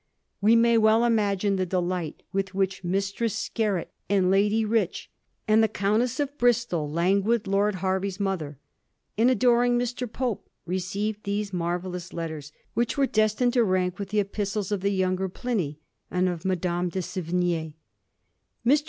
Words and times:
We 0.41 0.55
may 0.55 0.79
well 0.79 1.05
imagine 1.05 1.57
the 1.57 1.65
delight 1.67 2.23
with 2.33 2.55
which 2.55 2.83
Mistress 2.83 3.35
Skerret, 3.35 3.89
and 4.09 4.31
Lady 4.31 4.65
Rich, 4.65 5.11
and 5.47 5.61
the 5.61 5.67
Countess 5.67 6.19
of 6.19 6.39
Bristol, 6.39 6.89
languid 6.91 7.45
Lord 7.45 7.75
Hervey's 7.85 8.19
mother, 8.19 8.57
and 9.15 9.29
adoring 9.29 9.77
Mr. 9.77 10.11
Pope 10.11 10.49
received 10.65 11.23
these 11.23 11.53
marvellous 11.53 12.13
letters, 12.13 12.51
which 12.73 12.97
were 12.97 13.05
destined 13.05 13.53
to 13.53 13.63
rank 13.63 13.99
with 13.99 14.09
the 14.09 14.19
epistles 14.19 14.71
of 14.71 14.81
the 14.81 14.89
younger 14.89 15.29
Pliny 15.29 15.77
and 16.09 16.27
of 16.27 16.45
Madame 16.45 16.89
de 16.89 17.01
S^vign6. 17.01 17.75
Mr. 18.65 18.79